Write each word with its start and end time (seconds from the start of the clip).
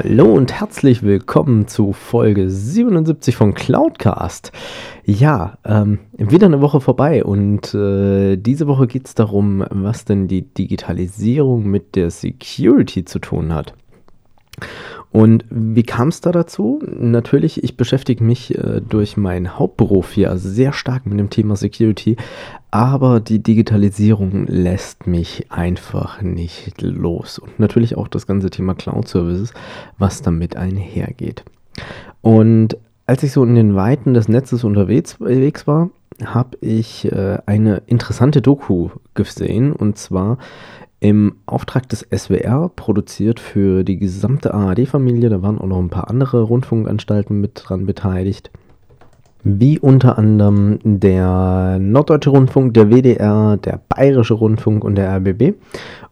Hallo 0.00 0.32
und 0.32 0.52
herzlich 0.52 1.02
willkommen 1.02 1.66
zu 1.66 1.92
Folge 1.92 2.50
77 2.50 3.34
von 3.34 3.52
Cloudcast. 3.52 4.52
Ja, 5.04 5.58
ähm, 5.64 5.98
wieder 6.16 6.46
eine 6.46 6.60
Woche 6.60 6.80
vorbei 6.80 7.24
und 7.24 7.74
äh, 7.74 8.36
diese 8.36 8.68
Woche 8.68 8.86
geht 8.86 9.08
es 9.08 9.16
darum, 9.16 9.64
was 9.70 10.04
denn 10.04 10.28
die 10.28 10.42
Digitalisierung 10.42 11.64
mit 11.64 11.96
der 11.96 12.12
Security 12.12 13.06
zu 13.06 13.18
tun 13.18 13.52
hat. 13.52 13.74
Und 15.10 15.44
wie 15.48 15.84
kam 15.84 16.08
es 16.08 16.20
da 16.20 16.32
dazu? 16.32 16.82
Natürlich, 16.86 17.64
ich 17.64 17.76
beschäftige 17.76 18.22
mich 18.22 18.56
äh, 18.56 18.82
durch 18.86 19.16
meinen 19.16 19.58
Hauptberuf 19.58 20.12
hier 20.12 20.36
sehr 20.36 20.72
stark 20.72 21.06
mit 21.06 21.18
dem 21.18 21.30
Thema 21.30 21.56
Security, 21.56 22.16
aber 22.70 23.20
die 23.20 23.42
Digitalisierung 23.42 24.46
lässt 24.46 25.06
mich 25.06 25.46
einfach 25.50 26.20
nicht 26.20 26.82
los. 26.82 27.38
Und 27.38 27.58
natürlich 27.58 27.96
auch 27.96 28.08
das 28.08 28.26
ganze 28.26 28.50
Thema 28.50 28.74
Cloud 28.74 29.08
Services, 29.08 29.54
was 29.96 30.20
damit 30.20 30.56
einhergeht. 30.56 31.44
Und 32.20 32.76
als 33.06 33.22
ich 33.22 33.32
so 33.32 33.42
in 33.44 33.54
den 33.54 33.74
Weiten 33.74 34.12
des 34.12 34.28
Netzes 34.28 34.64
unterwegs 34.64 35.18
war, 35.66 35.90
habe 36.24 36.58
ich 36.60 37.10
äh, 37.10 37.38
eine 37.46 37.82
interessante 37.86 38.42
Doku 38.42 38.90
gesehen 39.14 39.72
und 39.72 39.96
zwar 39.96 40.38
im 41.00 41.36
Auftrag 41.46 41.88
des 41.88 42.06
SWR 42.10 42.70
produziert 42.74 43.38
für 43.40 43.84
die 43.84 43.98
gesamte 43.98 44.52
ARD-Familie. 44.52 45.28
Da 45.28 45.42
waren 45.42 45.58
auch 45.58 45.66
noch 45.66 45.78
ein 45.78 45.90
paar 45.90 46.08
andere 46.10 46.42
Rundfunkanstalten 46.42 47.40
mit 47.40 47.52
dran 47.54 47.86
beteiligt. 47.86 48.50
Wie 49.44 49.78
unter 49.78 50.18
anderem 50.18 50.78
der 50.82 51.78
Norddeutsche 51.80 52.30
Rundfunk, 52.30 52.74
der 52.74 52.90
WDR, 52.90 53.56
der 53.56 53.80
Bayerische 53.88 54.34
Rundfunk 54.34 54.84
und 54.84 54.96
der 54.96 55.14
RBB. 55.16 55.54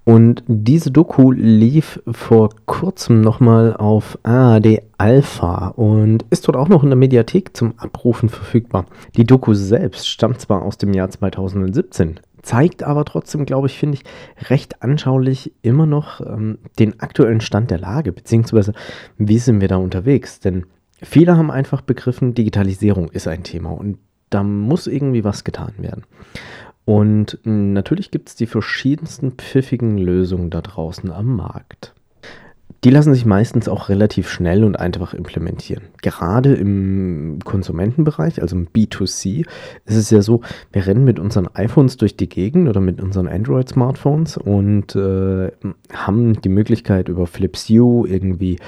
Und 0.04 0.44
diese 0.46 0.92
Doku 0.92 1.32
lief 1.32 2.00
vor 2.08 2.50
kurzem 2.66 3.22
nochmal 3.22 3.74
auf 3.76 4.16
ARD 4.22 4.82
Alpha 4.98 5.68
und 5.70 6.24
ist 6.30 6.46
dort 6.46 6.56
auch 6.56 6.68
noch 6.68 6.84
in 6.84 6.90
der 6.90 6.96
Mediathek 6.96 7.56
zum 7.56 7.74
Abrufen 7.76 8.28
verfügbar. 8.28 8.86
Die 9.16 9.24
Doku 9.24 9.54
selbst 9.54 10.08
stammt 10.08 10.40
zwar 10.40 10.62
aus 10.62 10.78
dem 10.78 10.94
Jahr 10.94 11.10
2017, 11.10 12.20
zeigt 12.42 12.84
aber 12.84 13.04
trotzdem, 13.04 13.44
glaube 13.44 13.66
ich, 13.66 13.76
finde 13.76 13.98
ich, 13.98 14.48
recht 14.48 14.80
anschaulich 14.80 15.52
immer 15.62 15.86
noch 15.86 16.20
ähm, 16.20 16.58
den 16.78 17.00
aktuellen 17.00 17.40
Stand 17.40 17.72
der 17.72 17.80
Lage, 17.80 18.12
beziehungsweise 18.12 18.72
wie 19.18 19.38
sind 19.38 19.60
wir 19.60 19.68
da 19.68 19.76
unterwegs. 19.76 20.38
Denn 20.38 20.66
viele 21.02 21.36
haben 21.36 21.50
einfach 21.50 21.80
begriffen, 21.80 22.34
Digitalisierung 22.34 23.08
ist 23.10 23.28
ein 23.28 23.42
Thema 23.42 23.70
und 23.70 23.98
da 24.30 24.42
muss 24.42 24.86
irgendwie 24.86 25.24
was 25.24 25.44
getan 25.44 25.74
werden. 25.78 26.04
Und 26.84 27.38
natürlich 27.44 28.10
gibt 28.12 28.28
es 28.28 28.36
die 28.36 28.46
verschiedensten 28.46 29.32
pfiffigen 29.32 29.98
Lösungen 29.98 30.50
da 30.50 30.60
draußen 30.60 31.10
am 31.10 31.34
Markt. 31.34 31.95
Die 32.86 32.92
lassen 32.92 33.12
sich 33.12 33.26
meistens 33.26 33.68
auch 33.68 33.88
relativ 33.88 34.30
schnell 34.30 34.62
und 34.62 34.78
einfach 34.78 35.12
implementieren. 35.12 35.86
Gerade 36.02 36.54
im 36.54 37.40
Konsumentenbereich, 37.44 38.40
also 38.40 38.54
im 38.54 38.68
B2C, 38.68 39.44
ist 39.86 39.96
es 39.96 40.10
ja 40.10 40.22
so, 40.22 40.42
wir 40.70 40.86
rennen 40.86 41.02
mit 41.02 41.18
unseren 41.18 41.48
iPhones 41.52 41.96
durch 41.96 42.16
die 42.16 42.28
Gegend 42.28 42.68
oder 42.68 42.80
mit 42.80 43.02
unseren 43.02 43.26
Android-Smartphones 43.26 44.36
und 44.36 44.94
äh, 44.94 45.50
haben 45.92 46.40
die 46.42 46.48
Möglichkeit 46.48 47.08
über 47.08 47.26
Philips 47.26 47.68
Hue 47.68 48.06
irgendwie 48.06 48.60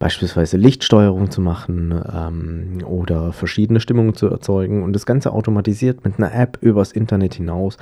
beispielsweise 0.00 0.56
Lichtsteuerung 0.56 1.30
zu 1.30 1.40
machen 1.40 1.94
ähm, 2.12 2.78
oder 2.84 3.32
verschiedene 3.32 3.78
Stimmungen 3.78 4.14
zu 4.14 4.26
erzeugen 4.26 4.82
und 4.82 4.94
das 4.94 5.06
Ganze 5.06 5.32
automatisiert 5.32 6.04
mit 6.04 6.18
einer 6.18 6.34
App 6.34 6.58
übers 6.60 6.90
Internet 6.90 7.34
hinaus 7.34 7.76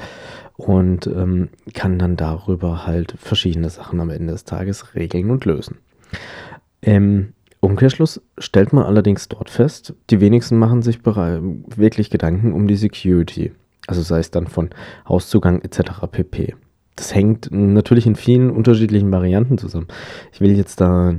und 0.58 1.06
ähm, 1.06 1.50
kann 1.72 1.98
dann 1.98 2.16
darüber 2.16 2.84
halt 2.84 3.14
verschiedene 3.16 3.70
Sachen 3.70 4.00
am 4.00 4.10
Ende 4.10 4.32
des 4.32 4.44
Tages 4.44 4.94
regeln 4.96 5.30
und 5.30 5.44
lösen. 5.44 5.78
Im 6.80 7.32
Umkehrschluss 7.60 8.20
stellt 8.38 8.72
man 8.72 8.84
allerdings 8.84 9.28
dort 9.28 9.50
fest, 9.50 9.94
die 10.10 10.20
wenigsten 10.20 10.58
machen 10.58 10.82
sich 10.82 11.04
wirklich 11.06 12.10
Gedanken 12.10 12.52
um 12.52 12.66
die 12.66 12.76
Security, 12.76 13.52
also 13.86 14.02
sei 14.02 14.18
es 14.18 14.32
dann 14.32 14.48
von 14.48 14.70
Hauszugang 15.08 15.62
etc. 15.62 16.06
pp. 16.10 16.56
Das 16.96 17.14
hängt 17.14 17.52
natürlich 17.52 18.06
in 18.06 18.16
vielen 18.16 18.50
unterschiedlichen 18.50 19.12
Varianten 19.12 19.58
zusammen. 19.58 19.86
Ich 20.32 20.40
will 20.40 20.56
jetzt 20.56 20.80
da 20.80 21.14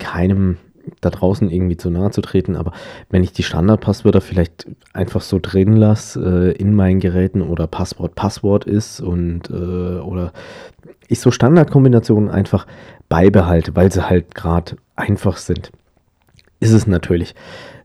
keinem 0.00 0.56
da 1.00 1.10
draußen 1.10 1.50
irgendwie 1.50 1.76
zu 1.76 1.90
nahe 1.90 2.10
zu 2.10 2.20
treten, 2.20 2.56
aber 2.56 2.72
wenn 3.10 3.22
ich 3.22 3.32
die 3.32 3.42
Standardpasswörter 3.42 4.20
vielleicht 4.20 4.66
einfach 4.92 5.20
so 5.20 5.38
drin 5.40 5.76
lasse 5.76 6.54
äh, 6.54 6.60
in 6.60 6.74
meinen 6.74 7.00
Geräten 7.00 7.42
oder 7.42 7.66
Passwort 7.66 8.14
Passwort 8.14 8.64
ist 8.64 9.00
und 9.00 9.50
äh, 9.50 9.98
oder 10.00 10.32
ich 11.08 11.20
so 11.20 11.30
Standardkombinationen 11.30 12.30
einfach 12.30 12.66
beibehalte, 13.08 13.74
weil 13.74 13.90
sie 13.90 14.08
halt 14.08 14.34
gerade 14.34 14.76
einfach 14.96 15.36
sind, 15.36 15.72
ist 16.60 16.72
es 16.72 16.86
natürlich 16.86 17.34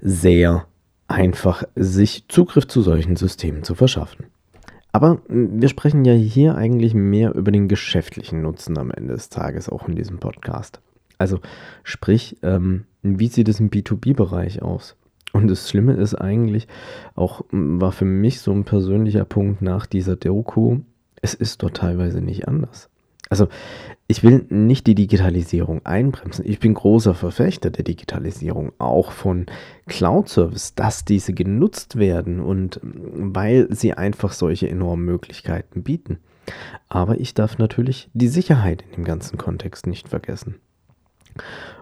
sehr 0.02 0.66
einfach, 1.08 1.64
sich 1.76 2.26
Zugriff 2.28 2.68
zu 2.68 2.82
solchen 2.82 3.16
Systemen 3.16 3.64
zu 3.64 3.76
verschaffen. 3.76 4.28
Aber 4.92 5.20
wir 5.28 5.68
sprechen 5.68 6.06
ja 6.06 6.14
hier 6.14 6.56
eigentlich 6.56 6.94
mehr 6.94 7.36
über 7.36 7.52
den 7.52 7.68
geschäftlichen 7.68 8.42
Nutzen 8.42 8.78
am 8.78 8.92
Ende 8.92 9.14
des 9.14 9.30
Tages, 9.30 9.68
auch 9.68 9.90
in 9.90 9.96
diesem 9.96 10.20
Podcast. 10.20 10.80
Also 11.18 11.40
sprich, 11.84 12.38
ähm, 12.44 12.86
wie 13.06 13.28
sieht 13.28 13.50
es 13.50 13.60
im 13.60 13.70
B2B-Bereich 13.70 14.62
aus? 14.62 14.96
Und 15.34 15.48
das 15.50 15.70
Schlimme 15.70 15.94
ist 15.94 16.16
eigentlich, 16.16 16.68
auch 17.14 17.44
war 17.52 17.92
für 17.92 18.06
mich 18.06 18.40
so 18.40 18.52
ein 18.52 18.64
persönlicher 18.64 19.26
Punkt 19.26 19.62
nach 19.62 19.86
dieser 19.86 20.16
Doku, 20.16 20.80
es 21.22 21.34
ist 21.34 21.62
dort 21.62 21.78
teilweise 21.78 22.22
nicht 22.22 22.48
anders. 22.48 22.90
Also 23.30 23.48
ich 24.08 24.24
will 24.24 24.46
nicht 24.50 24.86
die 24.86 24.96
Digitalisierung 24.96 25.84
einbremsen. 25.86 26.46
Ich 26.48 26.60
bin 26.60 26.76
großer 26.76 27.16
Verfechter 27.16 27.72
der 27.72 27.84
Digitalisierung, 27.84 28.72
auch 28.78 29.12
von 29.12 29.48
Cloud-Service, 29.88 30.76
dass 30.76 31.06
diese 31.06 31.34
genutzt 31.34 31.98
werden 31.98 32.40
und 32.40 32.80
weil 32.84 33.68
sie 33.72 33.94
einfach 33.94 34.32
solche 34.32 34.70
enormen 34.70 35.06
Möglichkeiten 35.06 35.82
bieten. 35.84 36.20
Aber 36.88 37.20
ich 37.20 37.34
darf 37.34 37.58
natürlich 37.58 38.10
die 38.14 38.28
Sicherheit 38.28 38.84
in 38.84 38.92
dem 38.98 39.04
ganzen 39.04 39.38
Kontext 39.38 39.88
nicht 39.88 40.08
vergessen. 40.08 40.56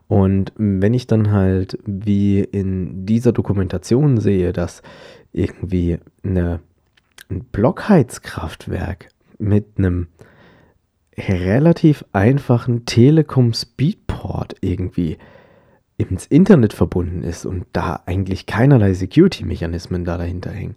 Und 0.07 0.51
wenn 0.57 0.93
ich 0.93 1.07
dann 1.07 1.31
halt 1.31 1.79
wie 1.85 2.41
in 2.41 3.05
dieser 3.05 3.31
Dokumentation 3.31 4.19
sehe, 4.19 4.53
dass 4.53 4.81
irgendwie 5.31 5.97
eine, 6.23 6.59
ein 7.29 7.45
Blockheizkraftwerk 7.45 9.09
mit 9.39 9.65
einem 9.77 10.07
relativ 11.17 12.05
einfachen 12.11 12.85
Telekom 12.85 13.53
Speedport 13.53 14.55
irgendwie 14.61 15.17
ins 15.97 16.25
Internet 16.25 16.73
verbunden 16.73 17.23
ist 17.23 17.45
und 17.45 17.65
da 17.71 18.01
eigentlich 18.05 18.45
keinerlei 18.45 18.93
Security-Mechanismen 18.93 20.05
da 20.05 20.17
dahinter 20.17 20.51
hängen, 20.51 20.75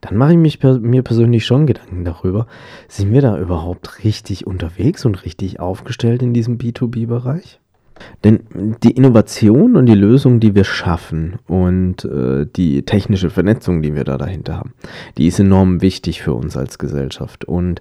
dann 0.00 0.16
mache 0.16 0.32
ich 0.32 0.38
mich 0.38 0.60
per 0.60 0.78
mir 0.78 1.02
persönlich 1.02 1.46
schon 1.46 1.66
Gedanken 1.66 2.04
darüber, 2.04 2.46
sind 2.88 3.12
wir 3.12 3.22
da 3.22 3.38
überhaupt 3.38 4.04
richtig 4.04 4.46
unterwegs 4.46 5.04
und 5.06 5.24
richtig 5.24 5.60
aufgestellt 5.60 6.22
in 6.22 6.34
diesem 6.34 6.58
B2B-Bereich? 6.58 7.58
Denn 8.24 8.40
die 8.82 8.92
Innovation 8.92 9.76
und 9.76 9.86
die 9.86 9.94
Lösung, 9.94 10.40
die 10.40 10.54
wir 10.54 10.64
schaffen 10.64 11.38
und 11.46 12.04
äh, 12.04 12.46
die 12.54 12.82
technische 12.82 13.30
Vernetzung, 13.30 13.82
die 13.82 13.94
wir 13.94 14.04
da 14.04 14.18
dahinter 14.18 14.56
haben, 14.56 14.74
die 15.16 15.26
ist 15.26 15.38
enorm 15.38 15.80
wichtig 15.80 16.22
für 16.22 16.34
uns 16.34 16.56
als 16.56 16.78
Gesellschaft 16.78 17.44
und 17.44 17.80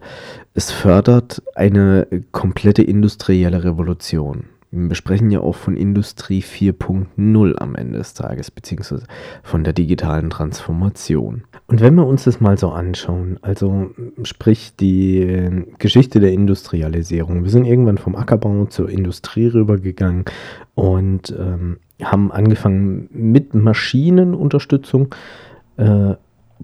es 0.54 0.72
fördert 0.72 1.42
eine 1.56 2.08
komplette 2.32 2.84
industrielle 2.84 3.64
Revolution. 3.64 4.46
Wir 4.76 4.96
sprechen 4.96 5.30
ja 5.30 5.40
auch 5.40 5.54
von 5.54 5.78
Industrie 5.78 6.42
4.0 6.42 7.56
am 7.60 7.76
Ende 7.76 8.00
des 8.00 8.16
Tages, 8.16 8.50
beziehungsweise 8.50 9.06
von 9.44 9.64
der 9.64 9.72
digitalen 9.72 10.32
Transformation. 10.32 11.44
Und 11.68 11.80
wenn 11.80 11.94
wir 11.94 12.08
uns 12.08 12.24
das 12.24 12.42
mal 12.42 12.58
so 12.58 12.70
anschauen, 12.72 13.38
also 13.44 13.92
sprich 14.24 14.76
die 14.76 15.64
Geschichte 15.78 16.20
der 16.20 16.34
Industrialisierung, 16.34 17.44
wir 17.44 17.52
sind 17.52 17.66
irgendwann 17.66 18.00
vom 18.00 18.16
Ackerbau 18.16 18.66
zur 18.66 18.90
Industrie 18.90 19.46
rübergegangen 19.46 20.26
und 20.74 21.36
ähm, 21.38 21.78
haben 22.02 22.32
angefangen 22.32 23.10
mit 23.12 23.54
Maschinenunterstützung 23.54 25.14
äh, 25.78 26.16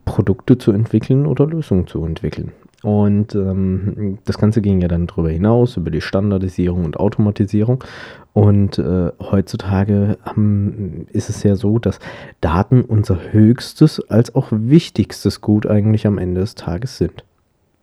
Produkte 0.06 0.58
zu 0.58 0.72
entwickeln 0.72 1.28
oder 1.28 1.46
Lösungen 1.46 1.86
zu 1.86 2.04
entwickeln. 2.04 2.54
Und 2.82 3.36
ähm, 3.36 4.20
das 4.24 4.38
Ganze 4.38 4.62
ging 4.62 4.80
ja 4.80 4.88
dann 4.88 5.08
darüber 5.08 5.30
hinaus, 5.30 5.76
über 5.76 5.92
die 5.92 6.02
Standardisierung 6.02 6.86
und 6.86 6.98
Automatisierung. 6.98 7.84
Und 8.32 8.80
äh, 8.80 9.12
heutzutage 9.20 10.18
haben, 10.24 11.08
ist 11.12 11.30
es 11.30 11.44
ja 11.44 11.56
so, 11.56 11.78
dass 11.80 12.00
Daten 12.40 12.82
unser 12.82 13.34
höchstes 13.34 14.00
als 14.10 14.34
auch 14.34 14.48
wichtigstes 14.52 15.42
Gut 15.42 15.66
eigentlich 15.66 16.08
am 16.08 16.18
Ende 16.18 16.42
des 16.42 16.56
Tages 16.56 16.98
sind. 16.98 17.26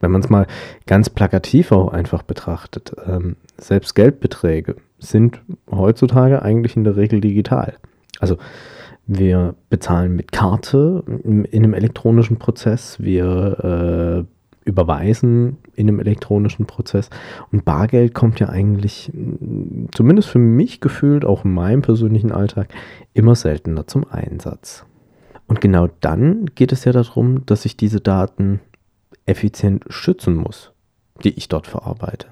Wenn 0.00 0.10
man 0.10 0.22
es 0.22 0.30
mal 0.30 0.46
ganz 0.86 1.10
plakativ 1.10 1.72
auch 1.72 1.92
einfach 1.92 2.22
betrachtet, 2.22 2.94
ähm, 3.06 3.36
selbst 3.58 3.94
Geldbeträge 3.94 4.76
sind 4.98 5.40
heutzutage 5.70 6.42
eigentlich 6.42 6.76
in 6.76 6.84
der 6.84 6.96
Regel 6.96 7.20
digital. 7.20 7.74
Also 8.18 8.36
wir 9.06 9.54
bezahlen 9.68 10.16
mit 10.16 10.32
Karte 10.32 11.02
in 11.06 11.46
einem 11.52 11.74
elektronischen 11.74 12.38
Prozess, 12.38 12.98
wir 13.00 14.24
äh, 14.26 14.35
überweisen 14.66 15.56
in 15.74 15.88
einem 15.88 16.00
elektronischen 16.00 16.66
Prozess. 16.66 17.08
Und 17.50 17.64
Bargeld 17.64 18.12
kommt 18.12 18.40
ja 18.40 18.50
eigentlich, 18.50 19.10
zumindest 19.92 20.28
für 20.28 20.38
mich 20.38 20.80
gefühlt, 20.80 21.24
auch 21.24 21.44
in 21.44 21.54
meinem 21.54 21.82
persönlichen 21.82 22.32
Alltag, 22.32 22.68
immer 23.14 23.34
seltener 23.34 23.86
zum 23.86 24.04
Einsatz. 24.10 24.84
Und 25.46 25.60
genau 25.60 25.88
dann 26.00 26.46
geht 26.54 26.72
es 26.72 26.84
ja 26.84 26.92
darum, 26.92 27.46
dass 27.46 27.64
ich 27.64 27.76
diese 27.76 28.00
Daten 28.00 28.60
effizient 29.24 29.84
schützen 29.88 30.34
muss, 30.34 30.72
die 31.22 31.30
ich 31.30 31.48
dort 31.48 31.66
verarbeite. 31.66 32.26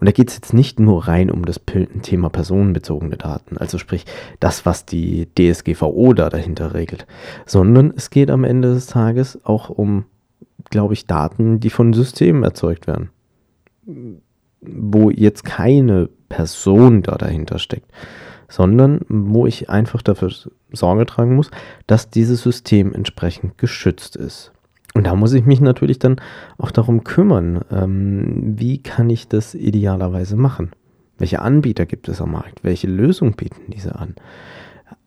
Und 0.00 0.06
da 0.06 0.12
geht 0.12 0.28
es 0.28 0.36
jetzt 0.36 0.54
nicht 0.54 0.78
nur 0.78 1.08
rein 1.08 1.30
um 1.30 1.44
das 1.44 1.60
Thema 2.02 2.28
personenbezogene 2.30 3.16
Daten, 3.16 3.56
also 3.56 3.78
sprich 3.78 4.04
das, 4.40 4.66
was 4.66 4.86
die 4.86 5.28
DSGVO 5.36 6.12
da 6.12 6.30
dahinter 6.30 6.74
regelt, 6.74 7.06
sondern 7.46 7.92
es 7.96 8.10
geht 8.10 8.30
am 8.30 8.44
Ende 8.44 8.74
des 8.74 8.86
Tages 8.86 9.44
auch 9.44 9.68
um 9.68 10.04
glaube 10.70 10.94
ich, 10.94 11.06
Daten, 11.06 11.60
die 11.60 11.70
von 11.70 11.92
Systemen 11.92 12.42
erzeugt 12.42 12.86
werden. 12.86 13.10
Wo 14.60 15.10
jetzt 15.10 15.44
keine 15.44 16.08
Person 16.28 17.02
da 17.02 17.16
dahinter 17.16 17.58
steckt, 17.58 17.90
sondern 18.48 19.00
wo 19.08 19.46
ich 19.46 19.70
einfach 19.70 20.02
dafür 20.02 20.32
Sorge 20.72 21.06
tragen 21.06 21.36
muss, 21.36 21.50
dass 21.86 22.10
dieses 22.10 22.42
System 22.42 22.92
entsprechend 22.92 23.58
geschützt 23.58 24.16
ist. 24.16 24.52
Und 24.94 25.06
da 25.06 25.14
muss 25.14 25.34
ich 25.34 25.44
mich 25.44 25.60
natürlich 25.60 25.98
dann 25.98 26.16
auch 26.56 26.70
darum 26.70 27.04
kümmern, 27.04 27.60
ähm, 27.70 28.54
wie 28.58 28.82
kann 28.82 29.10
ich 29.10 29.28
das 29.28 29.54
idealerweise 29.54 30.36
machen? 30.36 30.70
Welche 31.18 31.42
Anbieter 31.42 31.86
gibt 31.86 32.08
es 32.08 32.20
am 32.20 32.32
Markt? 32.32 32.64
Welche 32.64 32.86
Lösung 32.86 33.32
bieten 33.32 33.70
diese 33.70 33.96
an? 33.96 34.14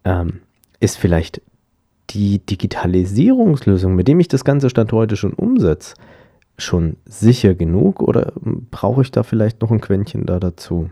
Ähm, 0.04 0.42
ist 0.80 0.98
vielleicht 0.98 1.42
die 2.10 2.40
Digitalisierungslösung, 2.40 3.96
mit 3.96 4.08
dem 4.08 4.20
ich 4.20 4.28
das 4.28 4.44
ganze 4.44 4.70
Stand 4.70 4.92
heute 4.92 5.16
schon 5.16 5.34
umsetze, 5.34 5.96
schon 6.58 6.98
sicher 7.06 7.54
genug 7.56 8.02
oder 8.02 8.34
brauche 8.72 9.02
ich 9.02 9.12
da 9.12 9.24
vielleicht 9.24 9.62
noch 9.62 9.72
ein 9.72 9.82
Quäntchen 9.82 10.26
da 10.26 10.40
dazu? 10.40 10.90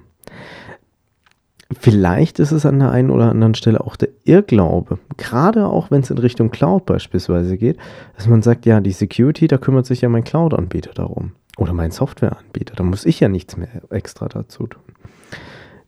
Vielleicht 1.80 2.40
ist 2.40 2.54
es 2.54 2.66
an 2.66 2.80
der 2.80 2.92
einen 2.92 3.10
oder 3.10 3.30
anderen 3.30 3.54
Stelle 3.54 3.82
auch 3.82 3.98
der 3.98 4.10
Irrglaube, 4.24 5.00
gerade 5.18 5.68
auch 5.68 5.92
wenn 5.92 6.02
es 6.02 6.10
in 6.10 6.18
Richtung 6.18 6.50
Cloud 6.50 6.86
beispielsweise 6.86 7.58
geht, 7.58 7.78
dass 8.16 8.28
man 8.28 8.42
sagt, 8.42 8.66
ja, 8.66 8.80
die 8.80 8.92
Security, 8.92 9.48
da 9.48 9.58
kümmert 9.58 9.86
sich 9.86 10.00
ja 10.00 10.08
mein 10.08 10.24
Cloud-Anbieter 10.24 10.94
darum 10.94 11.34
oder 11.58 11.74
mein 11.74 11.92
Software-Anbieter, 11.92 12.76
da 12.76 12.84
muss 12.84 13.06
ich 13.06 13.20
ja 13.20 13.28
nichts 13.28 13.58
mehr 13.58 13.82
extra 13.90 14.30
dazu 14.30 14.68
tun. 14.68 14.82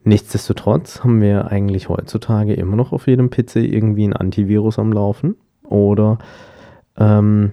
Nichtsdestotrotz 0.03 1.03
haben 1.03 1.21
wir 1.21 1.51
eigentlich 1.51 1.89
heutzutage 1.89 2.53
immer 2.53 2.75
noch 2.75 2.93
auf 2.93 3.07
jedem 3.07 3.29
PC 3.29 3.57
irgendwie 3.57 4.07
ein 4.07 4.13
Antivirus 4.13 4.79
am 4.79 4.93
Laufen 4.93 5.35
oder 5.63 6.19
ähm, 6.97 7.51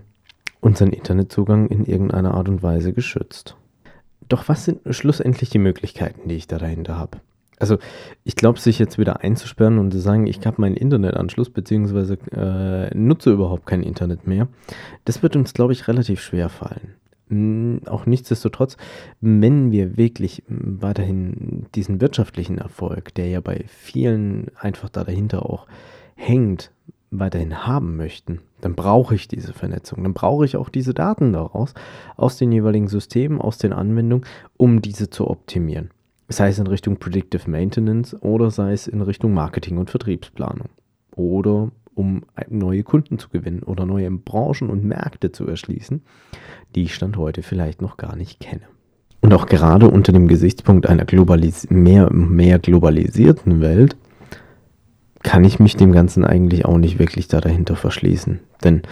unseren 0.60 0.90
Internetzugang 0.90 1.68
in 1.68 1.84
irgendeiner 1.84 2.34
Art 2.34 2.48
und 2.48 2.62
Weise 2.62 2.92
geschützt. 2.92 3.56
Doch 4.28 4.48
was 4.48 4.64
sind 4.64 4.80
schlussendlich 4.90 5.50
die 5.50 5.58
Möglichkeiten, 5.58 6.28
die 6.28 6.36
ich 6.36 6.46
da 6.46 6.58
dahinter 6.58 6.96
habe? 6.96 7.18
Also 7.58 7.78
ich 8.22 8.36
glaube, 8.36 8.60
sich 8.60 8.78
jetzt 8.78 8.98
wieder 8.98 9.22
einzusperren 9.22 9.78
und 9.78 9.90
zu 9.90 9.98
sagen, 9.98 10.26
ich 10.26 10.44
habe 10.46 10.60
meinen 10.60 10.76
Internetanschluss 10.76 11.50
beziehungsweise 11.50 12.18
äh, 12.32 12.94
nutze 12.94 13.32
überhaupt 13.32 13.66
kein 13.66 13.82
Internet 13.82 14.26
mehr, 14.26 14.48
das 15.04 15.22
wird 15.22 15.36
uns, 15.36 15.54
glaube 15.54 15.72
ich, 15.72 15.88
relativ 15.88 16.20
schwer 16.20 16.48
fallen 16.48 16.94
auch 17.86 18.06
nichtsdestotrotz, 18.06 18.76
wenn 19.20 19.72
wir 19.72 19.96
wirklich 19.96 20.44
weiterhin 20.48 21.66
diesen 21.74 22.00
wirtschaftlichen 22.00 22.58
Erfolg, 22.58 23.14
der 23.14 23.28
ja 23.28 23.40
bei 23.40 23.64
vielen 23.66 24.46
einfach 24.56 24.88
da 24.88 25.02
dahinter 25.02 25.44
auch 25.44 25.66
hängt, 26.14 26.70
weiterhin 27.10 27.66
haben 27.66 27.96
möchten, 27.96 28.40
dann 28.60 28.74
brauche 28.74 29.14
ich 29.14 29.28
diese 29.28 29.52
Vernetzung, 29.52 30.02
dann 30.02 30.14
brauche 30.14 30.44
ich 30.44 30.56
auch 30.56 30.68
diese 30.68 30.94
Daten 30.94 31.32
daraus, 31.32 31.74
aus 32.16 32.36
den 32.36 32.52
jeweiligen 32.52 32.88
Systemen, 32.88 33.40
aus 33.40 33.58
den 33.58 33.72
Anwendungen, 33.72 34.26
um 34.56 34.80
diese 34.80 35.10
zu 35.10 35.28
optimieren. 35.28 35.90
Sei 36.28 36.48
es 36.48 36.58
in 36.58 36.66
Richtung 36.66 36.96
Predictive 36.96 37.48
Maintenance 37.48 38.20
oder 38.20 38.50
sei 38.50 38.72
es 38.72 38.88
in 38.88 39.00
Richtung 39.02 39.32
Marketing 39.32 39.78
und 39.78 39.90
Vertriebsplanung 39.90 40.68
oder 41.14 41.70
um 41.96 42.22
neue 42.48 42.84
Kunden 42.84 43.18
zu 43.18 43.30
gewinnen 43.30 43.62
oder 43.62 43.86
neue 43.86 44.10
Branchen 44.10 44.70
und 44.70 44.84
Märkte 44.84 45.32
zu 45.32 45.46
erschließen, 45.46 46.02
die 46.74 46.84
ich 46.84 46.94
Stand 46.94 47.16
heute 47.16 47.42
vielleicht 47.42 47.80
noch 47.80 47.96
gar 47.96 48.14
nicht 48.14 48.38
kenne. 48.38 48.62
Und 49.22 49.32
auch 49.32 49.46
gerade 49.46 49.88
unter 49.88 50.12
dem 50.12 50.28
Gesichtspunkt 50.28 50.86
einer 50.86 51.06
globalis 51.06 51.68
mehr, 51.70 52.12
mehr 52.12 52.58
globalisierten 52.58 53.60
Welt 53.60 53.96
kann 55.22 55.42
ich 55.42 55.58
mich 55.58 55.76
dem 55.76 55.90
Ganzen 55.90 56.24
eigentlich 56.24 56.66
auch 56.66 56.78
nicht 56.78 56.98
wirklich 56.98 57.26
da 57.26 57.40
dahinter 57.40 57.74
verschließen. 57.74 58.40
Denn 58.62 58.82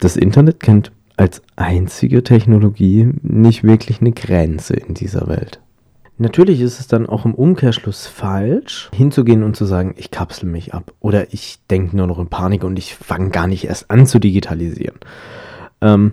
das 0.00 0.16
Internet 0.16 0.60
kennt 0.60 0.92
als 1.16 1.42
einzige 1.56 2.24
Technologie 2.24 3.08
nicht 3.22 3.62
wirklich 3.62 4.00
eine 4.00 4.12
Grenze 4.12 4.74
in 4.74 4.94
dieser 4.94 5.28
Welt. 5.28 5.60
Natürlich 6.18 6.60
ist 6.60 6.78
es 6.78 6.86
dann 6.86 7.06
auch 7.06 7.24
im 7.24 7.34
Umkehrschluss 7.34 8.06
falsch, 8.06 8.90
hinzugehen 8.94 9.42
und 9.42 9.56
zu 9.56 9.64
sagen, 9.64 9.94
ich 9.96 10.10
kapsel 10.10 10.48
mich 10.48 10.74
ab 10.74 10.92
oder 11.00 11.32
ich 11.32 11.58
denke 11.70 11.96
nur 11.96 12.06
noch 12.06 12.18
in 12.18 12.28
Panik 12.28 12.64
und 12.64 12.78
ich 12.78 12.94
fange 12.94 13.30
gar 13.30 13.46
nicht 13.46 13.64
erst 13.64 13.90
an 13.90 14.06
zu 14.06 14.18
digitalisieren. 14.18 14.98
Ähm, 15.80 16.12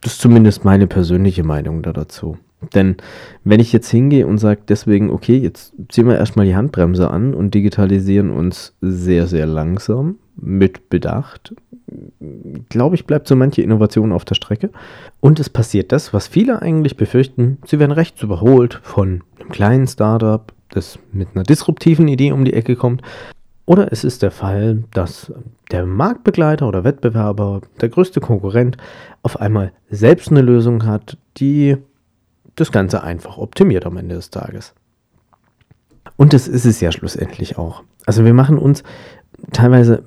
das 0.00 0.12
ist 0.14 0.20
zumindest 0.20 0.64
meine 0.64 0.86
persönliche 0.86 1.42
Meinung 1.42 1.82
da 1.82 1.92
dazu. 1.92 2.38
Denn 2.74 2.96
wenn 3.44 3.60
ich 3.60 3.72
jetzt 3.72 3.88
hingehe 3.90 4.26
und 4.26 4.38
sage 4.38 4.60
deswegen, 4.66 5.10
okay, 5.10 5.36
jetzt 5.36 5.74
ziehen 5.88 6.08
wir 6.08 6.16
erstmal 6.16 6.46
die 6.46 6.56
Handbremse 6.56 7.10
an 7.10 7.34
und 7.34 7.54
digitalisieren 7.54 8.30
uns 8.30 8.74
sehr, 8.80 9.26
sehr 9.26 9.46
langsam, 9.46 10.16
mit 10.40 10.88
Bedacht, 10.88 11.54
glaube 12.68 12.96
ich, 12.96 13.06
bleibt 13.06 13.28
so 13.28 13.36
manche 13.36 13.62
Innovation 13.62 14.12
auf 14.12 14.24
der 14.24 14.34
Strecke. 14.34 14.70
Und 15.20 15.40
es 15.40 15.50
passiert 15.50 15.92
das, 15.92 16.12
was 16.12 16.28
viele 16.28 16.62
eigentlich 16.62 16.96
befürchten, 16.96 17.58
sie 17.66 17.78
werden 17.78 17.92
rechts 17.92 18.22
überholt 18.22 18.80
von 18.82 19.22
einem 19.40 19.48
kleinen 19.50 19.86
Startup, 19.86 20.52
das 20.70 20.98
mit 21.12 21.28
einer 21.34 21.44
disruptiven 21.44 22.08
Idee 22.08 22.32
um 22.32 22.44
die 22.44 22.54
Ecke 22.54 22.76
kommt. 22.76 23.02
Oder 23.64 23.92
es 23.92 24.02
ist 24.02 24.22
der 24.22 24.30
Fall, 24.30 24.84
dass 24.94 25.32
der 25.70 25.84
Marktbegleiter 25.84 26.66
oder 26.66 26.84
Wettbewerber, 26.84 27.60
der 27.80 27.90
größte 27.90 28.20
Konkurrent, 28.20 28.78
auf 29.22 29.40
einmal 29.40 29.72
selbst 29.90 30.30
eine 30.30 30.40
Lösung 30.40 30.86
hat, 30.86 31.18
die 31.36 31.76
das 32.54 32.72
Ganze 32.72 33.02
einfach 33.02 33.36
optimiert 33.38 33.84
am 33.86 33.96
Ende 33.98 34.14
des 34.14 34.30
Tages. 34.30 34.74
Und 36.16 36.32
das 36.32 36.48
ist 36.48 36.64
es 36.64 36.80
ja 36.80 36.92
schlussendlich 36.92 37.58
auch. 37.58 37.82
Also 38.06 38.24
wir 38.24 38.34
machen 38.34 38.58
uns 38.58 38.82
teilweise 39.52 40.02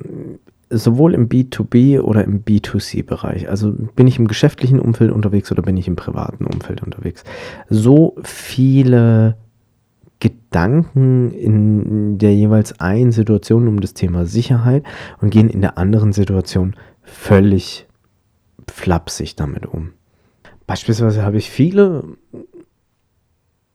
sowohl 0.72 1.14
im 1.14 1.30
B2B 1.30 2.00
oder 2.00 2.24
im 2.24 2.44
B2C-Bereich, 2.44 3.50
also 3.50 3.74
bin 3.96 4.08
ich 4.08 4.18
im 4.18 4.28
geschäftlichen 4.28 4.80
Umfeld 4.80 5.12
unterwegs 5.12 5.52
oder 5.52 5.62
bin 5.62 5.78
ich 5.78 5.88
im 5.88 5.96
privaten 5.96 6.46
Umfeld 6.46 6.82
unterwegs, 6.82 7.24
so 7.70 8.16
viele 8.24 9.36
Gedanken 10.20 11.32
in 11.32 12.18
der 12.18 12.34
jeweils 12.34 12.80
einen 12.80 13.12
Situation 13.12 13.68
um 13.68 13.82
das 13.82 13.94
Thema 13.94 14.26
Sicherheit 14.26 14.84
und 15.20 15.32
gehen 15.32 15.50
in 15.50 15.62
der 15.62 15.78
anderen 15.78 16.14
Situation 16.14 16.76
völlig 17.02 17.88
flapsig 18.72 19.36
damit 19.36 19.66
um. 19.66 19.94
Beispielsweise 20.68 21.24
habe 21.24 21.38
ich 21.38 21.50
viele 21.50 22.04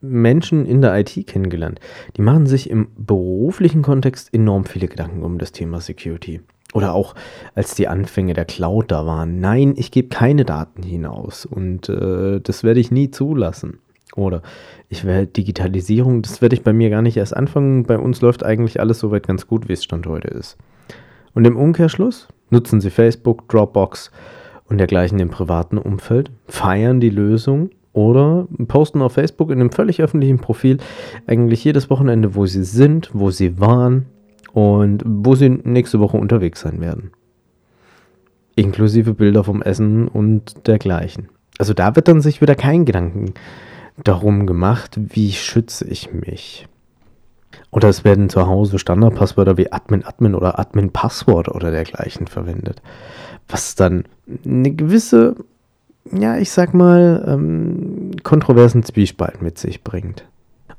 Menschen 0.01 0.67
in 0.67 0.81
der 0.81 0.97
IT 0.99 1.27
kennengelernt, 1.27 1.81
die 2.17 2.23
machen 2.23 2.47
sich 2.47 2.71
im 2.71 2.89
beruflichen 2.97 3.83
Kontext 3.83 4.33
enorm 4.33 4.65
viele 4.65 4.89
Gedanken 4.89 5.23
um 5.23 5.39
das 5.39 5.53
Thema 5.53 5.81
Security. 5.81 6.41
Oder 6.77 6.93
auch 6.93 7.15
als 7.55 7.75
die 7.75 7.89
Anfänge 7.89 8.35
der 8.35 8.45
Cloud 8.45 8.91
da 8.93 9.07
waren. 9.07 9.41
Nein, 9.41 9.73
ich 9.79 9.91
gebe 9.91 10.09
keine 10.09 10.45
Daten 10.45 10.83
hinaus 10.83 11.47
und 11.47 11.89
äh, 11.89 12.39
das 12.39 12.65
werde 12.65 12.81
ich 12.81 12.91
nie 12.91 13.11
zulassen. 13.11 13.79
Oder 14.15 14.43
ich 14.91 15.07
werde 15.07 15.27
Digitalisierung, 15.27 16.21
das 16.21 16.43
werde 16.43 16.55
ich 16.55 16.63
bei 16.63 16.75
mir 16.75 16.91
gar 16.91 17.01
nicht 17.01 17.17
erst 17.17 17.35
anfangen. 17.35 17.85
Bei 17.85 17.99
uns 17.99 18.21
läuft 18.21 18.45
eigentlich 18.45 18.79
alles 18.79 18.99
soweit 18.99 19.27
ganz 19.27 19.47
gut, 19.47 19.71
wie 19.71 19.73
es 19.73 19.85
Stand 19.85 20.07
heute 20.07 20.29
ist. 20.29 20.59
Und 21.33 21.47
im 21.47 21.57
Umkehrschluss 21.57 22.29
nutzen 22.51 22.83
sie 22.83 22.91
Facebook, 22.91 23.49
Dropbox 23.49 24.11
und 24.69 24.77
dergleichen 24.77 25.19
im 25.19 25.31
privaten 25.31 25.79
Umfeld, 25.79 26.31
feiern 26.47 27.01
die 27.01 27.09
Lösung 27.09 27.71
oder 27.95 28.49
posten 28.69 29.01
auf 29.01 29.15
Facebook 29.15 29.51
in 29.51 29.61
einem 29.61 29.73
völlig 29.73 30.03
öffentlichen 30.03 30.41
Profil 30.41 30.77
eigentlich 31.27 31.65
jedes 31.65 31.89
Wochenende, 31.89 32.35
wo 32.35 32.45
sie 32.45 32.65
sind, 32.65 33.09
wo 33.15 33.31
sie 33.31 33.59
waren, 33.59 34.05
und 34.57 35.03
wo 35.05 35.35
sie 35.35 35.51
nächste 35.51 36.01
Woche 36.01 36.17
unterwegs 36.17 36.63
sein 36.63 36.81
werden. 36.81 37.11
Inklusive 38.55 39.13
Bilder 39.13 39.45
vom 39.45 39.61
Essen 39.61 40.09
und 40.09 40.67
dergleichen. 40.67 41.29
Also 41.59 41.75
da 41.75 41.95
wird 41.95 42.09
dann 42.09 42.23
sich 42.23 42.41
wieder 42.41 42.55
kein 42.55 42.87
Gedanken 42.87 43.35
darum 44.03 44.47
gemacht, 44.47 44.99
wie 44.99 45.33
schütze 45.33 45.87
ich 45.87 46.11
mich. 46.11 46.69
Oder 47.71 47.91
es 47.91 48.03
werden 48.03 48.31
zu 48.31 48.47
Hause 48.47 48.79
Standardpasswörter 48.79 49.59
wie 49.59 49.73
Admin 49.73 50.07
Admin 50.07 50.35
oder 50.35 50.59
Admin 50.59 50.91
Passwort 50.91 51.49
oder 51.49 51.71
dergleichen 51.71 52.27
verwendet. 52.27 52.81
Was 53.49 53.75
dann 53.75 54.05
eine 54.47 54.71
gewisse, 54.71 55.37
ja, 56.11 56.39
ich 56.39 56.51
sag 56.51 56.73
mal, 56.73 57.27
ähm, 57.29 58.13
kontroversen 58.23 58.85
Zwiespalt 58.85 59.43
mit 59.43 59.59
sich 59.59 59.85
bringt. 59.85 60.25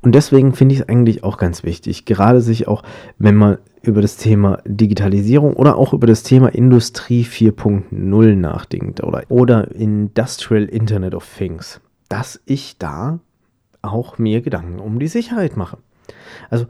Und 0.02 0.14
deswegen 0.14 0.54
finde 0.54 0.76
ich 0.76 0.82
es 0.82 0.90
eigentlich 0.90 1.24
auch 1.24 1.38
ganz 1.38 1.64
wichtig, 1.64 2.06
gerade 2.06 2.42
sich 2.42 2.68
auch, 2.68 2.84
wenn 3.18 3.36
man 3.36 3.58
über 3.82 4.02
das 4.02 4.18
Thema 4.18 4.60
Digitalisierung 4.66 5.54
oder 5.54 5.78
auch 5.78 5.94
über 5.94 6.08
das 6.08 6.24
Thema 6.24 6.50
Industrie 6.50 7.24
4.0 7.24 8.36
nachdenkt 8.36 9.04
oder, 9.04 9.24
oder 9.30 9.72
Industrial 9.72 10.66
Internet 10.66 11.16
of 11.16 11.28
Things, 11.38 11.82
dass 12.10 12.40
ich 12.46 12.78
da 12.78 13.20
auch 13.82 14.18
mir 14.18 14.42
Gedanken 14.42 14.80
um 14.80 15.00
die 15.00 15.08
Sicherheit 15.08 15.58
mache. 15.58 15.78
Also 16.50 16.68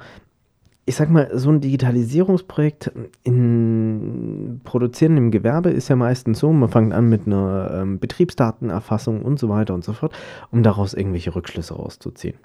ich 0.85 0.95
sag 0.95 1.09
mal, 1.09 1.29
so 1.33 1.49
ein 1.49 1.59
Digitalisierungsprojekt 1.59 2.93
in 3.23 4.61
produzierendem 4.63 5.31
Gewerbe 5.31 5.69
ist 5.69 5.89
ja 5.89 5.97
meistens 5.97 6.39
so, 6.39 6.53
man 6.53 6.69
fängt 6.69 6.93
an 6.93 7.09
mit 7.09 7.27
einer 7.27 7.71
ähm, 7.73 7.99
Betriebsdatenerfassung 7.99 9.21
und 9.21 9.37
so 9.37 9.49
weiter 9.49 9.73
und 9.73 9.83
so 9.83 9.91
fort, 9.91 10.13
um 10.49 10.63
daraus 10.63 10.93
irgendwelche 10.93 11.35
Rückschlüsse 11.35 11.73
rauszuziehen. 11.73 12.37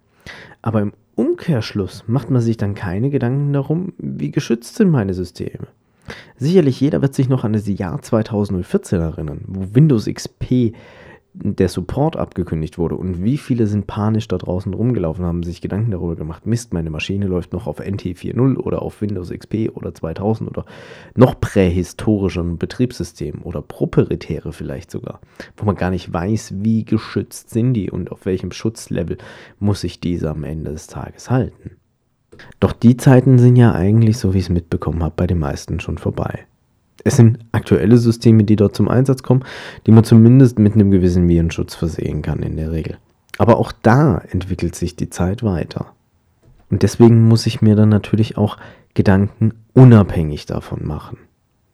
Aber 0.62 0.81
im 0.81 0.93
Umkehrschluss 1.14 2.05
macht 2.07 2.31
man 2.31 2.41
sich 2.41 2.57
dann 2.57 2.75
keine 2.75 3.11
Gedanken 3.11 3.52
darum, 3.52 3.93
wie 3.99 4.31
geschützt 4.31 4.76
sind 4.76 4.91
meine 4.91 5.14
Systeme. 5.14 5.69
Sicherlich 6.37 6.81
jeder 6.81 7.02
wird 7.02 7.14
sich 7.14 7.29
noch 7.29 7.45
an 7.45 7.52
das 7.52 7.69
Jahr 7.69 8.00
2014 8.00 9.00
erinnern, 9.00 9.43
wo 9.47 9.75
Windows 9.75 10.07
XP 10.07 10.73
der 11.35 11.69
Support 11.69 12.17
abgekündigt 12.17 12.77
wurde 12.77 12.97
und 12.97 13.23
wie 13.25 13.39
viele 13.39 13.67
sind 13.67 13.87
panisch 13.87 14.29
da 14.29 14.37
draußen 14.37 14.73
rumgelaufen, 14.75 15.25
haben 15.25 15.43
sich 15.43 15.62
Gedanken 15.62 15.91
darüber 15.91 16.15
gemacht, 16.15 16.47
Mist, 16.47 16.75
meine 16.75 16.91
Maschine 16.91 17.27
läuft 17.27 17.53
noch 17.53 17.67
auf 17.67 17.79
NT 17.79 18.03
4.0 18.03 18.57
oder 18.59 18.83
auf 18.83 19.01
Windows 19.01 19.31
XP 19.31 19.71
oder 19.75 19.95
2000 19.95 20.51
oder 20.51 20.67
noch 21.15 21.41
prähistorischeren 21.41 22.59
Betriebssystemen 22.59 23.43
oder 23.43 23.62
proprietäre 23.62 24.53
vielleicht 24.53 24.91
sogar, 24.91 25.21
wo 25.57 25.65
man 25.65 25.77
gar 25.77 25.91
nicht 25.91 26.12
weiß, 26.12 26.55
wie 26.59 26.85
geschützt 26.85 27.51
sind 27.51 27.75
die 27.75 27.91
und 27.91 28.12
auf 28.12 28.27
welchem 28.27 28.53
Schutzlevel 28.53 29.17
muss 29.59 29.81
sich 29.81 30.01
diese 30.01 30.31
am 30.31 30.45
Ende 30.45 30.73
des 30.73 30.87
Tages 30.87 31.31
halten. 31.31 31.73
Doch 32.61 32.73
die 32.73 32.97
Zeiten 32.97 33.39
sind 33.39 33.57
ja 33.57 33.73
eigentlich, 33.73 34.19
so 34.19 34.35
wie 34.35 34.39
ich 34.39 34.45
es 34.45 34.51
mitbekommen 34.51 35.03
habe, 35.03 35.15
bei 35.17 35.27
den 35.27 35.39
meisten 35.39 35.81
schon 35.81 35.99
vorbei. 35.99 36.47
Es 37.04 37.16
sind 37.16 37.38
aktuelle 37.52 37.99
Systeme, 37.99 38.44
die 38.44 38.56
dort 38.56 38.76
zum 38.76 38.88
Einsatz 38.88 39.23
kommen, 39.23 39.44
die 39.87 39.92
man 39.92 40.04
zumindest 40.04 40.59
mit 40.59 40.75
einem 40.75 40.90
gewissen 40.90 41.28
Virenschutz 41.28 41.75
versehen 41.75 42.23
kann 42.23 42.42
in 42.42 42.56
der 42.56 42.73
Regel. 42.73 42.99
Aber 43.38 43.59
auch 43.59 43.73
da 43.73 44.18
entwickelt 44.30 44.75
sich 44.75 44.97
die 44.97 45.11
Zeit 45.11 45.42
weiter. 45.42 45.92
Und 46.71 46.82
deswegen 46.82 47.28
muss 47.28 47.47
ich 47.47 47.61
mir 47.61 47.76
dann 47.76 47.88
natürlich 47.88 48.37
auch 48.37 48.56
Gedanken 48.94 49.52
unabhängig 49.75 50.47
davon 50.47 50.87
machen. 50.87 51.18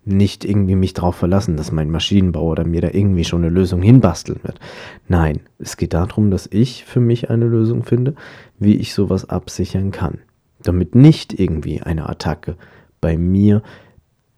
Nicht 0.05 0.45
irgendwie 0.45 0.75
mich 0.75 0.95
darauf 0.95 1.17
verlassen, 1.17 1.57
dass 1.57 1.71
mein 1.71 1.91
Maschinenbauer 1.91 2.53
oder 2.53 2.65
mir 2.65 2.81
da 2.81 2.89
irgendwie 2.91 3.25
schon 3.25 3.43
eine 3.43 3.51
Lösung 3.51 3.83
hinbasteln 3.83 4.41
wird. 4.43 4.59
Nein, 5.07 5.41
es 5.59 5.77
geht 5.77 5.93
darum, 5.93 6.31
dass 6.31 6.49
ich 6.51 6.85
für 6.85 7.01
mich 7.01 7.29
eine 7.29 7.45
Lösung 7.45 7.85
finde, 7.85 8.15
wie 8.59 8.77
ich 8.77 8.95
sowas 8.95 9.29
absichern 9.29 9.91
kann. 9.91 10.19
Damit 10.63 10.95
nicht 10.95 11.39
irgendwie 11.39 11.83
eine 11.83 12.09
Attacke 12.09 12.57
bei 13.01 13.19
mir 13.19 13.63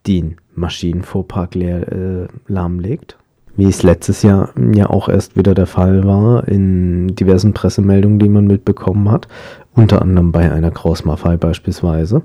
den 0.07 0.37
Maschinenfuhrpark 0.61 1.55
leer, 1.55 1.93
äh, 1.93 2.29
lahmlegt. 2.47 3.19
Wie 3.57 3.69
es 3.69 3.83
letztes 3.83 4.23
Jahr 4.23 4.55
ja 4.73 4.89
auch 4.89 5.09
erst 5.09 5.37
wieder 5.37 5.55
der 5.55 5.67
Fall 5.67 6.05
war 6.05 6.47
in 6.47 7.15
diversen 7.17 7.53
Pressemeldungen, 7.53 8.19
die 8.19 8.29
man 8.29 8.47
mitbekommen 8.47 9.11
hat, 9.11 9.27
unter 9.75 10.01
anderem 10.01 10.33
bei 10.33 10.51
einer 10.51 10.71
Kraus-Maffei 10.71 11.37
beispielsweise. 11.37 12.23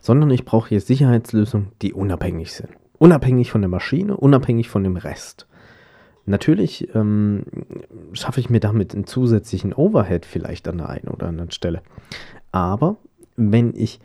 Sondern 0.00 0.30
ich 0.30 0.44
brauche 0.44 0.70
hier 0.70 0.80
Sicherheitslösungen, 0.80 1.68
die 1.82 1.92
unabhängig 1.92 2.52
sind. 2.52 2.70
Unabhängig 2.98 3.50
von 3.50 3.60
der 3.60 3.68
Maschine, 3.68 4.16
unabhängig 4.16 4.68
von 4.68 4.82
dem 4.82 4.96
Rest. 4.96 5.46
Natürlich 6.26 6.94
ähm, 6.94 7.42
schaffe 8.12 8.40
ich 8.40 8.50
mir 8.50 8.60
damit 8.60 8.94
einen 8.94 9.06
zusätzlichen 9.06 9.72
Overhead 9.72 10.24
vielleicht 10.24 10.68
an 10.68 10.78
der 10.78 10.88
einen 10.88 11.08
oder 11.08 11.28
anderen 11.28 11.50
Stelle. 11.50 11.82
Aber 12.52 12.96
wenn 13.36 13.74
ich 13.74 14.00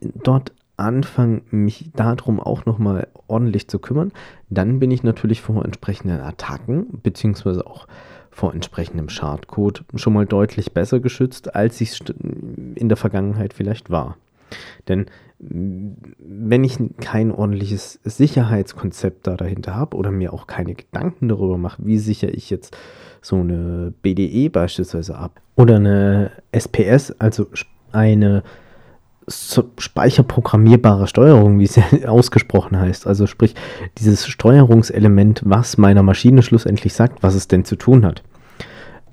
dort 0.00 0.52
anfange, 0.76 1.42
mich 1.50 1.90
darum 1.94 2.40
auch 2.40 2.66
nochmal 2.66 3.08
ordentlich 3.28 3.68
zu 3.68 3.78
kümmern, 3.78 4.12
dann 4.50 4.78
bin 4.78 4.90
ich 4.90 5.02
natürlich 5.02 5.40
vor 5.40 5.64
entsprechenden 5.64 6.20
Attacken, 6.20 7.00
beziehungsweise 7.02 7.66
auch 7.66 7.86
vor 8.30 8.52
entsprechendem 8.52 9.08
Schadcode 9.08 9.84
schon 9.94 10.12
mal 10.12 10.26
deutlich 10.26 10.72
besser 10.72 11.00
geschützt, 11.00 11.54
als 11.54 11.80
ich 11.80 11.92
es 11.92 12.00
in 12.74 12.88
der 12.88 12.96
Vergangenheit 12.96 13.54
vielleicht 13.54 13.90
war. 13.90 14.18
Denn 14.88 15.06
wenn 15.38 16.64
ich 16.64 16.78
kein 17.00 17.32
ordentliches 17.32 17.98
Sicherheitskonzept 18.04 19.26
da 19.26 19.36
dahinter 19.36 19.74
habe 19.74 19.96
oder 19.96 20.10
mir 20.10 20.32
auch 20.32 20.46
keine 20.46 20.74
Gedanken 20.74 21.28
darüber 21.28 21.58
mache, 21.58 21.84
wie 21.84 21.98
sichere 21.98 22.30
ich 22.30 22.48
jetzt 22.50 22.76
so 23.20 23.36
eine 23.36 23.92
BDE 24.02 24.48
beispielsweise 24.50 25.16
ab 25.16 25.40
oder 25.56 25.76
eine 25.76 26.30
SPS, 26.52 27.12
also 27.18 27.46
eine 27.92 28.42
speicherprogrammierbare 29.28 31.06
Steuerung, 31.06 31.58
wie 31.58 31.64
es 31.64 31.78
ausgesprochen 32.06 32.78
heißt. 32.78 33.06
Also 33.06 33.26
sprich, 33.26 33.54
dieses 33.98 34.26
Steuerungselement, 34.26 35.42
was 35.44 35.78
meiner 35.78 36.02
Maschine 36.02 36.42
schlussendlich 36.42 36.94
sagt, 36.94 37.22
was 37.22 37.34
es 37.34 37.48
denn 37.48 37.64
zu 37.64 37.76
tun 37.76 38.04
hat. 38.04 38.22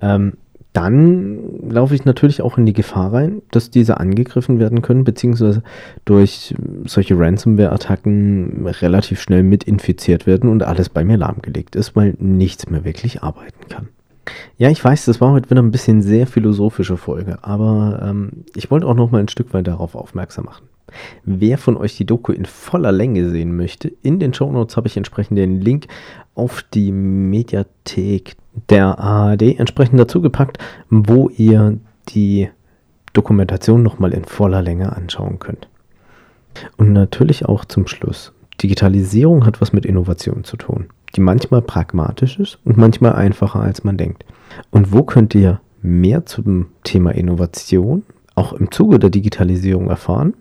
Ähm, 0.01 0.33
dann 0.73 1.69
laufe 1.69 1.93
ich 1.93 2.03
natürlich 2.03 2.41
auch 2.41 2.57
in 2.57 2.65
die 2.65 2.73
Gefahr 2.73 3.13
rein, 3.13 3.43
dass 3.51 3.69
diese 3.69 3.99
angegriffen 3.99 4.59
werden 4.59 4.81
können, 4.81 5.03
beziehungsweise 5.03 5.61
durch 6.03 6.55
solche 6.85 7.17
Ransomware-Attacken 7.17 8.65
relativ 8.65 9.21
schnell 9.21 9.43
mit 9.43 9.63
infiziert 9.63 10.25
werden 10.25 10.49
und 10.49 10.63
alles 10.63 10.89
bei 10.89 11.03
mir 11.03 11.17
lahmgelegt 11.17 11.75
ist, 11.75 11.95
weil 11.95 12.15
nichts 12.17 12.69
mehr 12.71 12.83
wirklich 12.83 13.21
arbeiten 13.21 13.69
kann. 13.69 13.89
Ja, 14.57 14.69
ich 14.69 14.83
weiß, 14.83 15.05
das 15.05 15.19
war 15.19 15.31
heute 15.31 15.49
wieder 15.49 15.61
ein 15.61 15.71
bisschen 15.71 16.01
sehr 16.01 16.27
philosophische 16.27 16.97
Folge, 16.97 17.39
aber 17.41 17.99
ähm, 18.03 18.45
ich 18.55 18.71
wollte 18.71 18.87
auch 18.87 18.93
noch 18.93 19.11
mal 19.11 19.19
ein 19.19 19.27
Stück 19.27 19.53
weit 19.53 19.67
darauf 19.67 19.95
aufmerksam 19.95 20.45
machen. 20.45 20.67
Wer 21.25 21.57
von 21.57 21.75
euch 21.75 21.97
die 21.97 22.05
Doku 22.05 22.31
in 22.31 22.45
voller 22.45 22.91
Länge 22.91 23.29
sehen 23.29 23.55
möchte, 23.55 23.91
in 24.03 24.19
den 24.19 24.33
Show 24.33 24.51
Notes 24.51 24.77
habe 24.77 24.87
ich 24.87 24.97
entsprechend 24.97 25.37
den 25.37 25.59
Link 25.59 25.87
auf 26.35 26.63
die 26.73 26.91
Mediathek 26.91 28.35
der 28.69 28.99
ARD 28.99 29.59
entsprechend 29.59 29.99
dazu 29.99 30.21
gepackt, 30.21 30.59
wo 30.89 31.29
ihr 31.29 31.79
die 32.09 32.49
Dokumentation 33.13 33.81
nochmal 33.81 34.13
in 34.13 34.25
voller 34.25 34.61
Länge 34.61 34.95
anschauen 34.95 35.39
könnt. 35.39 35.67
Und 36.77 36.93
natürlich 36.93 37.45
auch 37.45 37.65
zum 37.65 37.87
Schluss. 37.87 38.33
Digitalisierung 38.61 39.45
hat 39.45 39.61
was 39.61 39.73
mit 39.73 39.85
Innovation 39.85 40.43
zu 40.43 40.57
tun 40.57 40.89
die 41.15 41.21
manchmal 41.21 41.61
pragmatisch 41.61 42.39
ist 42.39 42.59
und 42.65 42.77
manchmal 42.77 43.13
einfacher, 43.13 43.59
als 43.59 43.83
man 43.83 43.97
denkt. 43.97 44.25
Und 44.71 44.91
wo 44.91 45.03
könnt 45.03 45.35
ihr 45.35 45.61
mehr 45.81 46.25
zum 46.25 46.67
Thema 46.83 47.11
Innovation 47.11 48.03
auch 48.35 48.53
im 48.53 48.71
Zuge 48.71 48.99
der 48.99 49.09
Digitalisierung 49.09 49.89
erfahren? 49.89 50.33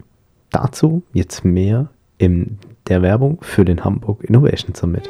Dazu 0.50 1.02
jetzt 1.12 1.44
mehr 1.44 1.90
in 2.18 2.58
der 2.88 3.02
Werbung 3.02 3.38
für 3.42 3.64
den 3.64 3.84
Hamburg 3.84 4.24
Innovation 4.24 4.74
Summit. 4.74 5.08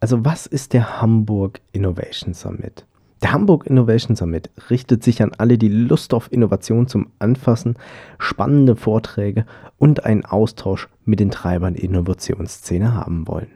Also 0.00 0.24
was 0.24 0.46
ist 0.46 0.72
der 0.72 1.00
Hamburg 1.02 1.60
Innovation 1.72 2.32
Summit? 2.32 2.86
Der 3.22 3.32
Hamburg 3.32 3.66
Innovation 3.66 4.14
Summit 4.14 4.50
richtet 4.70 5.02
sich 5.02 5.22
an 5.22 5.32
alle, 5.38 5.58
die 5.58 5.68
Lust 5.68 6.14
auf 6.14 6.30
Innovation 6.30 6.86
zum 6.86 7.08
Anfassen, 7.18 7.74
spannende 8.18 8.76
Vorträge 8.76 9.44
und 9.76 10.04
einen 10.04 10.24
Austausch 10.24 10.88
mit 11.04 11.18
den 11.18 11.32
Treibern 11.32 11.74
der 11.74 11.82
Innovationsszene 11.82 12.94
haben 12.94 13.26
wollen. 13.26 13.50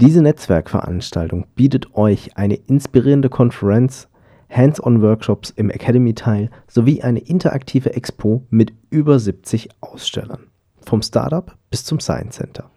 Diese 0.00 0.22
Netzwerkveranstaltung 0.22 1.46
bietet 1.54 1.94
euch 1.94 2.36
eine 2.36 2.54
inspirierende 2.54 3.28
Konferenz, 3.28 4.08
Hands-on-Workshops 4.48 5.50
im 5.50 5.70
Academy-Teil 5.70 6.50
sowie 6.66 7.02
eine 7.02 7.20
interaktive 7.20 7.94
Expo 7.94 8.46
mit 8.50 8.72
über 8.90 9.18
70 9.18 9.68
Ausstellern. 9.80 10.48
Vom 10.80 11.02
Startup 11.02 11.56
bis 11.70 11.84
zum 11.84 12.00
Science 12.00 12.36
Center. 12.36 12.70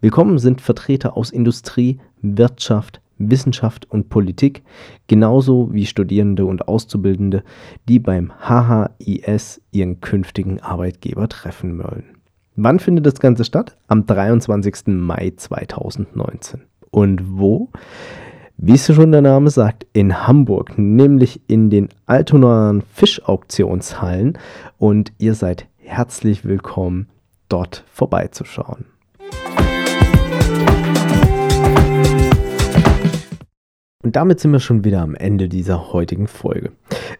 Willkommen 0.00 0.38
sind 0.38 0.60
Vertreter 0.60 1.16
aus 1.16 1.30
Industrie, 1.30 2.00
Wirtschaft, 2.22 3.00
Wissenschaft 3.18 3.90
und 3.90 4.08
Politik, 4.08 4.62
genauso 5.06 5.72
wie 5.72 5.86
Studierende 5.86 6.46
und 6.46 6.68
Auszubildende, 6.68 7.42
die 7.88 7.98
beim 7.98 8.32
HHIS 8.48 9.60
ihren 9.70 10.00
künftigen 10.00 10.60
Arbeitgeber 10.60 11.28
treffen 11.28 11.78
wollen. 11.78 12.18
Wann 12.56 12.80
findet 12.80 13.06
das 13.06 13.20
Ganze 13.20 13.44
statt? 13.44 13.76
Am 13.86 14.06
23. 14.06 14.88
Mai 14.88 15.32
2019. 15.36 16.62
Und 16.90 17.38
wo? 17.38 17.70
Wie 18.56 18.72
es 18.72 18.92
schon 18.92 19.12
der 19.12 19.22
Name 19.22 19.50
sagt, 19.50 19.86
in 19.92 20.26
Hamburg, 20.26 20.76
nämlich 20.76 21.40
in 21.46 21.70
den 21.70 21.88
Altonaer 22.06 22.80
Fischauktionshallen. 22.92 24.36
Und 24.78 25.12
ihr 25.18 25.34
seid 25.34 25.68
herzlich 25.76 26.44
willkommen, 26.44 27.08
dort 27.48 27.84
vorbeizuschauen. 27.92 28.86
Und 34.04 34.14
damit 34.14 34.38
sind 34.38 34.52
wir 34.52 34.60
schon 34.60 34.84
wieder 34.84 35.02
am 35.02 35.16
Ende 35.16 35.48
dieser 35.48 35.92
heutigen 35.92 36.28
Folge. 36.28 36.70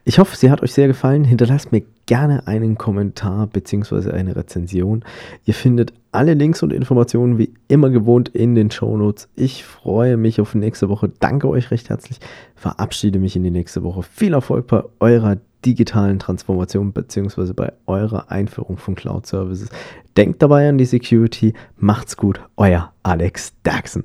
Ich 0.05 0.21
hoffe, 0.21 0.37
sie 0.37 0.49
hat 0.51 0.63
euch 0.63 0.73
sehr 0.73 0.87
gefallen. 0.87 1.25
Hinterlasst 1.25 1.73
mir 1.73 1.83
gerne 2.07 2.47
einen 2.47 2.79
Kommentar 2.79 3.49
bzw. 3.49 4.13
eine 4.13 4.37
Rezension. 4.37 5.05
Ihr 5.45 5.55
findet 5.55 5.93
alle 6.13 6.35
Links 6.35 6.63
und 6.63 6.73
Informationen 6.73 7.37
wie 7.37 7.53
immer 7.67 7.91
gewohnt 7.91 8.29
in 8.29 8.55
den 8.55 8.71
Shownotes. 8.71 9.29
Ich 9.35 9.65
freue 9.65 10.17
mich 10.17 10.41
auf 10.41 10.55
nächste 10.55 10.89
Woche. 10.89 11.11
Danke 11.19 11.49
euch 11.49 11.73
recht 11.73 11.89
herzlich. 11.89 12.21
Verabschiede 12.55 13.19
mich 13.19 13.35
in 13.35 13.43
die 13.43 13.51
nächste 13.51 13.83
Woche. 13.83 14.05
Viel 14.05 14.33
Erfolg 14.33 14.69
bei 14.69 14.85
eurer 15.01 15.37
digitalen 15.67 16.21
Transformation 16.21 16.93
bzw. 16.93 17.55
bei 17.55 17.73
eurer 17.87 18.31
Einführung 18.31 18.77
von 18.77 18.95
Cloud 18.95 19.27
Services. 19.27 19.69
Denkt 20.17 20.41
dabei 20.43 20.69
an 20.69 20.79
die 20.79 20.85
Security. 20.85 21.55
Macht's 21.77 22.17
gut. 22.17 22.41
Euer 22.57 22.93
Alex 23.03 23.53
Daxon. 23.65 24.05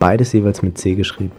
beides 0.00 0.32
jeweils 0.32 0.62
mit 0.62 0.76
C 0.76 0.96
geschrieben. 0.96 1.30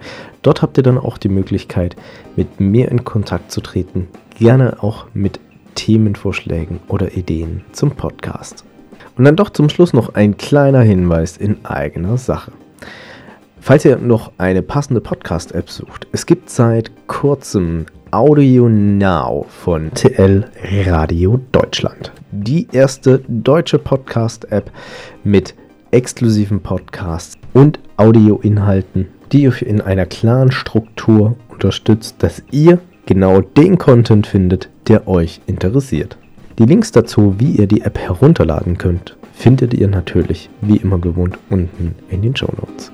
Dort 0.42 0.62
habt 0.62 0.78
ihr 0.78 0.84
dann 0.84 0.98
auch 0.98 1.18
die 1.18 1.28
Möglichkeit, 1.28 1.98
mit 2.38 2.62
mir 2.62 2.90
in 2.90 3.04
Kontakt 3.04 3.52
zu 3.52 3.60
treten, 3.60 4.08
gerne 4.40 4.82
auch 4.82 5.08
mit 5.14 5.42
Themenvorschlägen 5.76 6.80
oder 6.88 7.18
Ideen 7.18 7.66
zum 7.74 7.92
Podcast. 7.92 8.64
Und 9.18 9.26
dann 9.26 9.36
doch 9.36 9.50
zum 9.50 9.68
Schluss 9.68 9.92
noch 9.92 10.16
ein 10.16 10.38
kleiner 10.38 10.82
Hinweis 10.82 11.36
in 11.36 11.66
eigener 11.66 12.18
Sache. 12.18 12.54
Falls 13.60 13.86
ihr 13.86 13.98
noch 13.98 14.32
eine 14.38 14.62
passende 14.62 15.02
Podcast-App 15.02 15.70
sucht, 15.70 16.08
es 16.12 16.26
gibt 16.26 16.50
seit 16.50 16.92
kurzem 17.08 17.86
Audio 18.10 18.68
Now 18.68 19.46
von 19.48 19.92
TL 19.94 20.46
Radio 20.88 21.40
Deutschland. 21.52 22.12
Die 22.32 22.68
erste 22.72 23.22
deutsche 23.28 23.78
Podcast-App 23.78 24.72
mit 25.24 25.54
exklusiven 25.92 26.62
Podcasts 26.62 27.41
und 27.54 27.80
Audioinhalten, 27.98 29.08
die 29.32 29.48
euch 29.48 29.62
in 29.62 29.82
einer 29.82 30.06
klaren 30.06 30.52
Struktur 30.52 31.36
unterstützt, 31.50 32.16
dass 32.20 32.44
ihr 32.52 32.80
genau 33.06 33.42
den 33.42 33.78
Content 33.78 34.28
findet, 34.28 34.70
der 34.88 35.08
euch 35.08 35.42
interessiert. 35.48 36.18
Die 36.60 36.66
Links 36.66 36.92
dazu, 36.92 37.36
wie 37.40 37.52
ihr 37.52 37.68
die 37.68 37.82
App 37.82 37.98
herunterladen 37.98 38.78
könnt, 38.78 39.18
findet 39.34 39.74
ihr 39.74 39.88
natürlich 39.88 40.50
wie 40.62 40.78
immer 40.78 41.00
gewohnt 41.00 41.38
unten 41.50 41.96
in 42.10 42.22
den 42.22 42.36
Show 42.36 42.52
Notes. 42.58 42.92